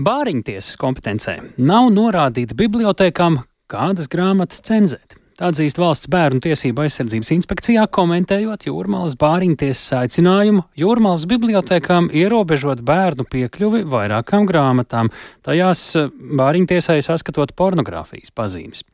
[0.00, 5.16] Bāriņtiesas kompetencē nav norādīta bibliotekām, kādas grāmatas cenzēt.
[5.44, 13.82] Atzīst valsts bērnu tiesību aizsardzības inspekcijā, komentējot Jūrmālas bāriņtiesas aicinājumu Jūrmālas bibliotekām ierobežot bērnu piekļuvi
[13.92, 15.08] vairākām grāmatām,
[15.44, 16.10] tajās eh,
[16.40, 18.84] bāriņtiesai saskatot pornogrāfijas pazīmes.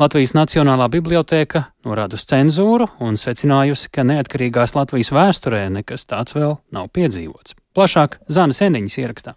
[0.00, 6.60] Latvijas Nacionālā biblioteka norāda uz cenzūru un secinājusi, ka neatkarīgās Latvijas vēsturē nekas tāds vēl
[6.76, 7.56] nav piedzīvots.
[7.76, 9.36] Plašāk Zana Seniņas ierakstā.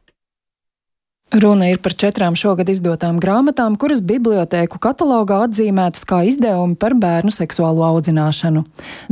[1.29, 7.29] Runa ir par četrām šogad izdotām grāmatām, kuras bibliotēku katalogā atzīmētas kā izdevumi par bērnu
[7.29, 8.63] seksuālo audzināšanu.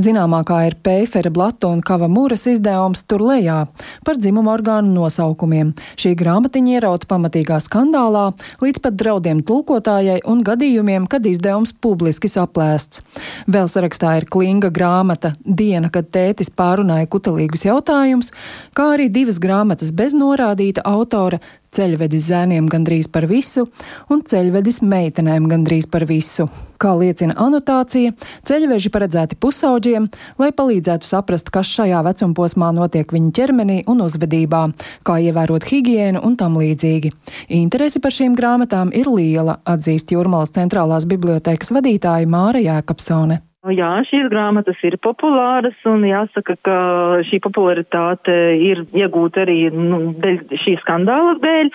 [0.02, 3.60] Zināmākā ir Pēfera Blata un Kava Mūras izdevums tur lejā
[4.02, 5.76] par dzimumu orgānu nosaukumiem.
[5.94, 8.32] Šī grāmatiņa ierauta pamatīgā skandālā,
[8.66, 13.06] līdz pat draudiem tulkotājai un gadījumiem, kad izdevums publiski saplēsts.
[13.46, 18.34] Vēl sarakstā ir klinga grāmata Diena, kad tētis pārunāja kutelīgus jautājumus,
[18.74, 21.38] kā arī divas grāmatas bez norādīta autora
[21.76, 23.68] ceļvedis zēniem gandrīz par visu
[24.14, 26.48] un ceļvedis meitenēm gandrīz par visu.
[26.78, 28.14] Kā liecina anotācija,
[28.46, 30.06] ceļveži paredzēti pusauģiem,
[30.38, 34.62] lai palīdzētu saprast, kas šajā vecumposmā notiek viņu ķermenī un uzvedībā,
[35.08, 37.14] kā ievērot higiēnu un tam līdzīgi.
[37.58, 43.47] Interesi par šīm grāmatām ir liela, atzīst Jūrmālas centrālās bibliotēkas vadītāja Māra Jēkabsone.
[43.68, 46.76] Nu jā, šīs grāmatas ir populāras un jāsaka, ka
[47.28, 48.32] šī popularitāte
[48.64, 51.72] ir iegūta arī nu, dēļ šī skandāla dēļ,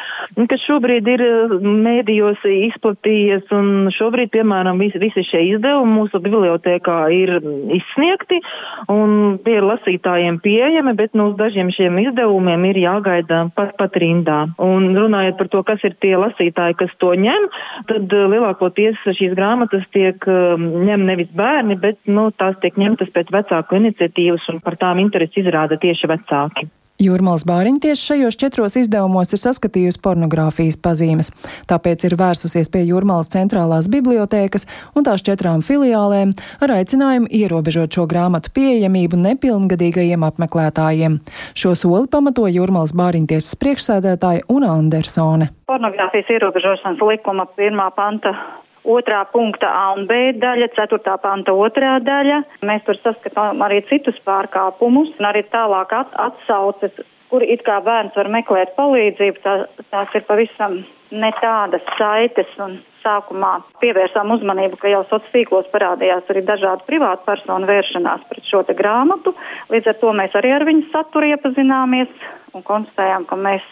[0.48, 1.22] kas šobrīd ir
[1.60, 7.34] mēdījos izplatījies un šobrīd, piemēram, visi, visi šie izdevumi mūsu bibliotēkā ir
[7.76, 8.40] izsniegti
[8.88, 14.00] un tie ir lasītājiem pieejami, bet nu, uz dažiem šiem izdevumiem ir jāgaida pat, pat
[14.00, 14.46] rindā.
[14.64, 17.50] Un runājot par to, kas ir tie lasītāji, kas to ņem,
[17.92, 23.80] tad lielākoties šīs grāmatas tiek ņem nevis bērni, bet nu, tās tiek ņemtas pēc vecāku
[23.80, 26.70] iniciatīvas un par tām interesi izrāda tieši vecāki.
[27.02, 31.32] Jūrmālas bāriņtieši šajos četros izdevumos ir saskatījusi pornogrāfijas pazīmes,
[31.70, 38.06] tāpēc ir vērsusies pie Jūrmālas centrālās bibliotēkas un tās četrām filiālēm ar aicinājumu ierobežot šo
[38.10, 41.18] grāmatu pieejamību nepilngadīgajiem apmeklētājiem.
[41.58, 45.50] Šo soli pamato Jūrmālas bāriņtiesas priekšsēdētāja Una Andersone.
[45.72, 48.36] Pornogrāfijas ierobežošanas likuma pirmā panta
[48.84, 52.42] otrā punkta A un B daļa, ceturtā panta otrā daļa.
[52.66, 58.16] Mēs tur saskatām arī citus pārkāpumus un arī tālāk at atsauces, kur it kā bērns
[58.18, 59.42] var meklēt palīdzību.
[59.44, 59.56] Tā,
[59.90, 60.80] tās ir pavisam
[61.12, 63.52] ne tādas saites un sākumā
[63.82, 69.34] pievērsām uzmanību, ka jau sociālos tīklos parādījās arī dažādu privātu personu vēršanās pret šo grāmatu.
[69.72, 72.12] Līdz ar to mēs arī ar viņu saturu iepazināmies
[72.52, 73.64] un konstatējām, ka mēs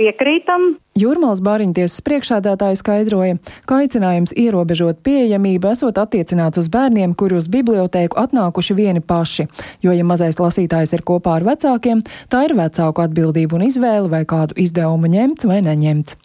[0.00, 0.74] piekrītam.
[0.98, 8.18] Jūrmāls Bāriņtiesas priekšādātāja skaidroja, ka aicinājums ierobežot pieejamību esot attiecināts uz bērniem, kuri uz bibliotēku
[8.20, 9.48] atnākuši vieni paši,
[9.84, 14.24] jo, ja mazais lasītājs ir kopā ar vecākiem, tā ir vecāku atbildība un izvēle, vai
[14.28, 16.16] kādu izdevumu ņemt vai neņemt.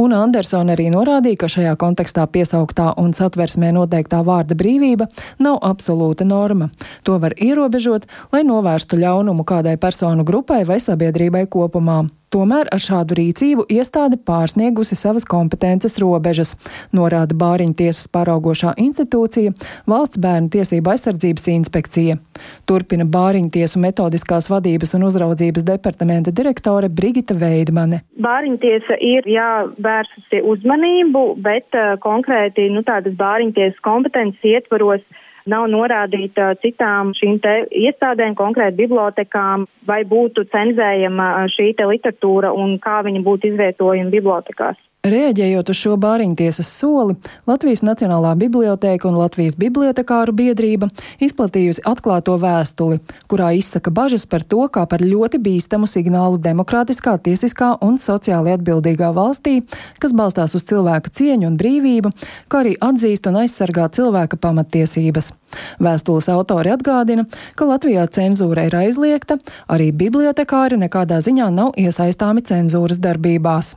[0.00, 5.10] Un Andersona arī norādīja, ka šajā kontekstā piesauktā un satversmē noteiktā vārda brīvība
[5.42, 6.70] nav absolūta norma.
[7.04, 12.02] To var ierobežot, lai novērstu ļaunumu kādai personu grupai vai sabiedrībai kopumā.
[12.32, 16.54] Tomēr ar šādu rīcību iestāde pārsniegusi savas kompetences robežas,
[16.96, 19.52] norāda Bāriņu tiesas pāraugošā institūcija
[19.90, 22.16] Valsts bērnu tiesību aizsardzības inspekcija.
[22.64, 28.00] Turpina Bāriņu tiesu metodiskās vadības un uzraudzības departamenta direktore Brigita Veidmane.
[28.24, 35.04] Bāriņu tiesa ir jāvērsusi uzmanību, bet uh, konkrēti nu, tādas Bāriņu tiesas kompetences ietvaros
[35.50, 42.78] nav norādīta citām šīm te iestādēm, konkrēti bibliotekām, vai būtu cenzējama šī te literatūra un
[42.82, 44.78] kā viņa būtu izvietojama bibliotekās.
[45.02, 47.16] Rēģējot uz šo bāriņtiesas soli,
[47.50, 50.86] Latvijas Nacionālā bibliotēka un Latvijas bibliotekāru biedrība
[51.18, 57.72] izplatījusi atklāto vēstuli, kurā izsaka bažas par to, kā par ļoti bīstamu signālu demokrātiskā, tiesiskā
[57.82, 59.64] un sociāli atbildīgā valstī,
[59.98, 62.14] kas balstās uz cilvēka cieņu un brīvību,
[62.46, 65.34] kā arī atzīst un aizsargā cilvēka pamatiesības.
[65.82, 67.26] Vēstules autori atgādina,
[67.58, 73.74] ka Latvijā cenzūra ir aizliegta, arī bibliotekāri nekādā ziņā nav iesaistāmi cenzūras darbībās.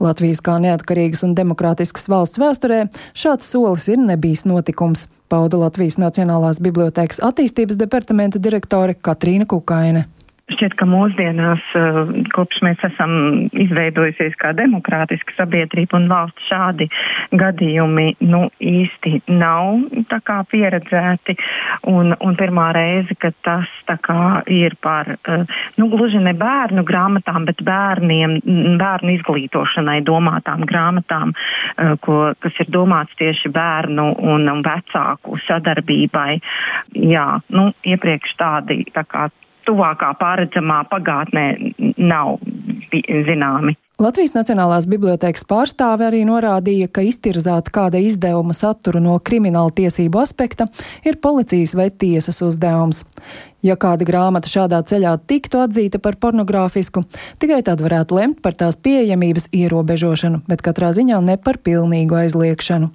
[0.00, 6.60] Latvijas kā neatkarīgas un demokrātiskas valsts vēsturē šāds solis ir nebijis notikums, pauda Latvijas Nacionālās
[6.62, 10.06] bibliotēkas attīstības departamenta direktore Katrīna Kukaine.
[10.46, 11.96] Šķiet, ka mūsdienās, eh,
[12.30, 13.12] kopš mēs esam
[13.50, 16.86] izveidojusies kā demokrātiska sabiedrība un valsts, šādi
[17.34, 19.82] gadījumi nu, īsti nav
[20.22, 21.34] kā pieredzēti.
[21.90, 23.72] Un, un pirmā reize, kad tas
[24.06, 25.42] kā ir par, eh,
[25.78, 28.38] nu, gluži ne bērnu grāmatām, bet bērniem,
[28.78, 36.40] bērnu izglītošanai domātām grāmatām, eh, ko, kas ir domāts tieši bērnu un vecāku sadarbībai.
[36.94, 39.26] Jā, nu, iepriekš tādi tā kā
[39.68, 41.48] tuvākā pārredzamā pagātnē
[41.98, 42.38] nav
[43.26, 43.76] zināmi.
[43.96, 50.66] Latvijas Nacionālās bibliotēkas pārstāve arī norādīja, ka iztirzāt kāda izdevuma saturu no krimināla tiesību aspekta
[51.08, 53.06] ir policijas vai tiesas uzdevums.
[53.64, 57.02] Ja kāda grāmata šādā ceļā tiktu atzīta par pornogrāfisku,
[57.40, 62.90] tikai tad varētu lemt par tās pieejamības ierobežošanu, bet katrā ziņā ne par pilnīgu aizliekšanu.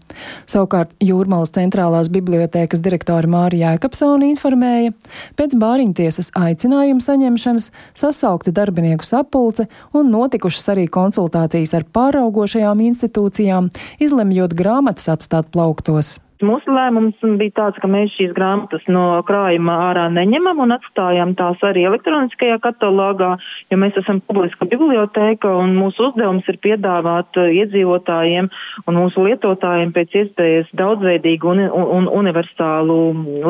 [0.46, 4.94] Savukārt Jūrmalas centrālās bibliotēkas direktora Mārija Jēkabsona informēja,
[5.40, 9.68] pēc bāriņtiesas aicinājuma saņemšanas sasaukta darbinieku sapulce
[9.98, 16.20] un notikušas arī konsultācijas ar pāraugošajām institūcijām, izlemjot grāmatas atstāt plauktos.
[16.46, 21.62] Mūsu lēmums bija tāds, ka mēs šīs grāmatas no krājuma ārā neņemam un atstājam tās
[21.66, 23.36] arī elektroniskajā katalogā,
[23.72, 28.50] jo mēs esam publiska biblioteka un mūsu uzdevums ir piedāvāt uh, iedzīvotājiem
[28.88, 32.98] un mūsu lietotājiem pēc iespējas daudzveidīgu un, un, un universālu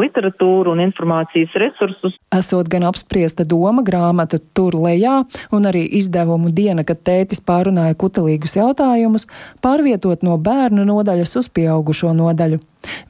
[0.01, 2.17] literatūru un informācijas resursus.
[2.35, 5.21] Esot gan apspriesta doma grāmata tur lejā
[5.55, 9.27] un arī izdevumu diena, kad tētis pārunāja kutelīgus jautājumus,
[9.63, 12.61] pārvietot no bērnu nodaļas uz pieaugušo nodaļu.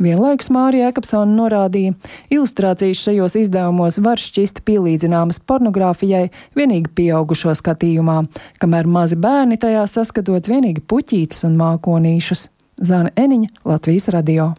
[0.02, 1.94] Vienlaikus Mārija Ekapsona norādīja,
[2.34, 8.22] ilustrācijas šajos izdevumos var šķist pielīdzināmas pornogrāfijai vienīgi pieaugušo skatījumā,
[8.62, 12.50] kamēr mazi bērni tajā saskatot vienīgi puķītes un mākonīšus.
[12.82, 14.52] Zāne Eniņa, Latvijas radio.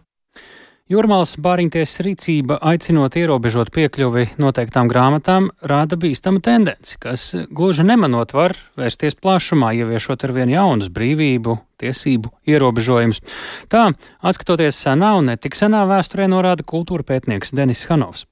[0.91, 8.51] Jūrmālas bāriņtiesas rīcība, aicinot ierobežot piekļuvi noteiktām grāmatām, rāda bīstamu tendenci, kas gluži nemanot var
[8.75, 13.23] vērsties plašumā, ieviešot ar vien jaunus brīvību, tiesību ierobežojumus.
[13.71, 13.85] Tā,
[14.19, 18.27] atskatoties senā un netik senā vēsturē, norāda kultūra pētnieks Denis Hanovs.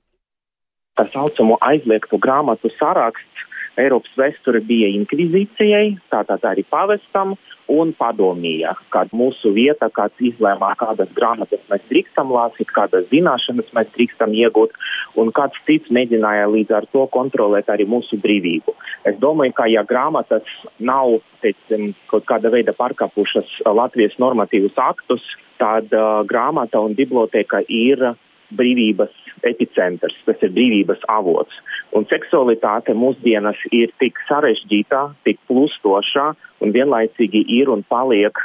[1.00, 3.48] Tā saucamo aizliegtu grāmatu saraksts
[3.80, 7.38] Eiropas vēsture bija inkvizīcijai, tātad arī pavestam,
[7.72, 13.92] un padomīja, kad mūsu vieta, kāds izlēmā, kādas grāmatas mēs drīkstam lasīt, kādas zināšanas mēs
[13.96, 14.76] drīkstam iegūt,
[15.22, 18.76] un kāds cits mēģināja līdz ar to kontrolēt arī mūsu brīvību.
[19.10, 20.48] Es domāju, ka ja grāmatas
[20.80, 25.24] nav, teicam, kaut kāda veida pārkāpušas Latvijas normatīvus aktus,
[25.62, 28.12] tad uh, grāmata un biblioteka ir
[28.58, 29.14] brīvības
[29.48, 31.58] epicentrs, tas ir brīvības avots.
[31.98, 36.28] Un seksualitāte mūsdienas ir tik sarežģīta, tik plūstoša
[36.62, 38.38] un vienlaicīgi ir un paliek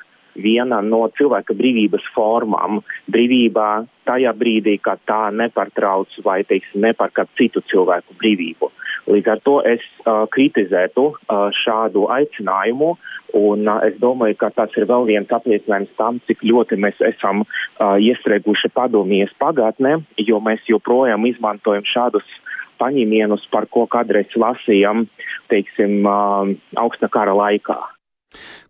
[0.43, 2.81] viena no cilvēka brīvības formām.
[3.13, 3.69] Brīvībā
[4.07, 8.71] tajā brīdī, kad tā nepārtrauc vai, teiksim, nepārkāp citu cilvēku brīvību.
[9.07, 12.97] Līdz ar to es uh, kritizētu uh, šādu aicinājumu,
[13.39, 17.45] un uh, es domāju, ka tas ir vēl viens apliecinājums tam, cik ļoti mēs esam
[17.45, 22.27] uh, iestrēguši padomījies pagātnē, jo mēs joprojām izmantojam šādus
[22.83, 25.07] paņēmienus, par ko kādreiz lasījām,
[25.53, 26.51] teiksim, uh,
[26.83, 27.79] augsta kara laikā.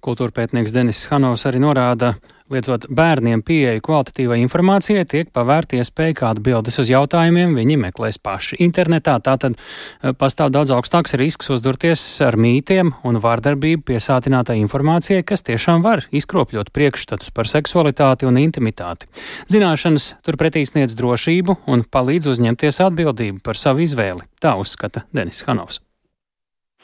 [0.04, 2.12] Kultūra pētnieks Denis Hanovs arī norāda,
[2.52, 8.60] liedzot bērniem pieeju kvalitatīvai informācijai, tiek pavērta iespēja, kā atbildes uz jautājumiem viņi meklēs paši
[8.62, 9.16] internetā.
[9.24, 15.82] Tātad eh, pastāv daudz augstāks risks uzdurties ar mītiem un vārdarbību piesātinātai informācijai, kas tiešām
[15.86, 19.10] var izkropļot priekšstatus par seksualitāti un intimitāti.
[19.50, 24.22] Zināšanas turpretī sniedz drošību un palīdz uzņemties atbildību par savu izvēli.
[24.38, 25.82] Tā uzskata Denis Hanovs.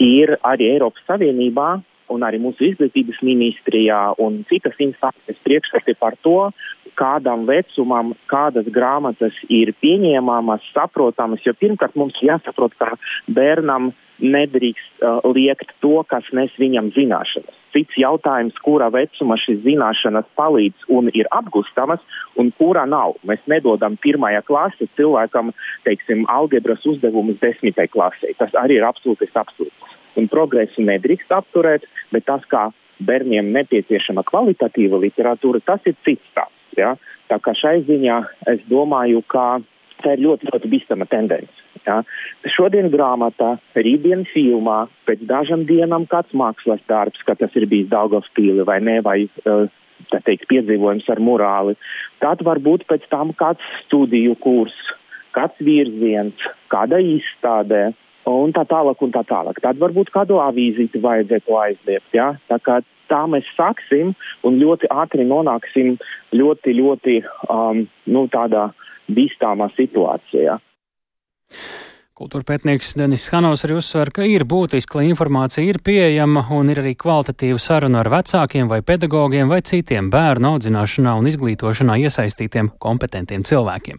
[0.03, 1.77] Ir arī Eiropas Savienībā
[2.13, 6.51] un arī mūsu izglītības ministrijā un citas instances priekšstati par to,
[6.99, 12.95] kādam vecumam kādas grāmatas ir pieņēmamas, saprotamas, jo pirmkārt mums jāsaprot, ka
[13.33, 13.93] bērnam
[14.23, 17.57] nedrīkst uh, liekt to, kas nes viņam zināšanas.
[17.75, 22.05] Cits jautājums, kurā vecumā šīs zināšanas palīdz un ir apgustamas,
[22.39, 23.17] un kurā nav.
[23.27, 25.51] Mēs nedodam pirmajā klasē cilvēkam,
[25.89, 28.37] teiksim, algebras uzdevumus desmitai klasē.
[28.39, 32.69] Tas arī ir absolūtais absurds un progresu nedrīkst apturēt, bet tas, kā
[33.03, 36.79] bērniem nepieciešama kvalitatīva literatūra, tas ir cits stāsts.
[36.79, 36.95] Ja?
[37.31, 38.19] Tā kā šai ziņā
[38.53, 39.63] es domāju, ka
[40.03, 41.53] tā ir ļoti, ļoti bīstama tendence.
[41.87, 42.01] Ja?
[42.55, 48.67] Šodien grāmatā, rītdien filmā, pēc dažām dienām kāds mākslas darbs, ka tas ir bijis Daugavspīli
[48.69, 49.67] vai ne, vai uh,
[50.13, 51.77] teikt, piedzīvojums ar morāli.
[52.23, 54.77] Tad varbūt pēc tam kāds studiju kurs,
[55.37, 56.39] kāds virziens,
[56.73, 57.91] kāda izstādē,
[58.31, 59.61] un tā tālāk, un tā tālāk.
[59.63, 62.11] Tad varbūt kādu avīzīti vajadzētu aizliegt.
[62.15, 62.33] Ja?
[62.51, 62.81] Tā kā
[63.13, 64.15] tā mēs sāksim
[64.47, 65.97] un ļoti ātri nonāksim
[66.33, 68.71] ļoti, ļoti um, nu, tādā
[69.13, 70.59] bīstāmā situācijā.
[72.13, 76.83] Kultūra pētnieks Denis Hanovs arī uzsver, ka ir būtiski, lai informācija ir pieejama un ir
[76.85, 83.49] arī kvalitatīva saruna ar vecākiem vai pedagogiem vai citiem bērnu audzināšanā un izglītošanā iesaistītiem kompetentiem
[83.49, 83.99] cilvēkiem.